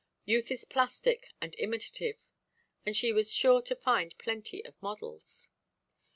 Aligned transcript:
Youth 0.25 0.49
is 0.49 0.65
plastic 0.65 1.27
and 1.39 1.53
imitative; 1.59 2.27
and 2.87 2.97
she 2.97 3.13
was 3.13 3.31
sure 3.31 3.61
to 3.61 3.75
find 3.75 4.17
plenty 4.17 4.65
of 4.65 4.73
models. 4.81 5.49